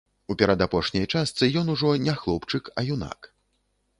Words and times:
У 0.33 0.35
перадапошняй 0.41 1.05
частцы 1.17 1.49
ён 1.61 1.69
ужо 1.75 1.91
не 2.07 2.17
хлопчык, 2.21 2.71
а 2.77 2.87
юнак. 2.95 3.19